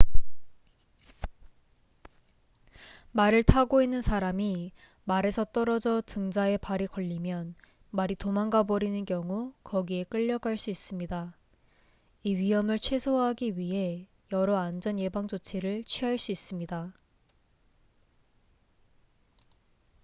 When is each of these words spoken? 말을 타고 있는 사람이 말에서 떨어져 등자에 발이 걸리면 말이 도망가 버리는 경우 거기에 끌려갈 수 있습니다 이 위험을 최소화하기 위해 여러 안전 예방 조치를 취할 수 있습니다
말을 3.11 3.43
타고 3.43 3.83
있는 3.83 4.01
사람이 4.01 4.71
말에서 5.03 5.45
떨어져 5.45 6.01
등자에 6.03 6.57
발이 6.57 6.87
걸리면 6.87 7.53
말이 7.91 8.15
도망가 8.15 8.63
버리는 8.63 9.05
경우 9.05 9.53
거기에 9.63 10.05
끌려갈 10.05 10.57
수 10.57 10.71
있습니다 10.71 11.35
이 12.23 12.35
위험을 12.35 12.79
최소화하기 12.79 13.59
위해 13.59 14.07
여러 14.31 14.57
안전 14.57 14.97
예방 14.97 15.27
조치를 15.27 15.83
취할 15.83 16.17
수 16.17 16.31
있습니다 16.31 16.93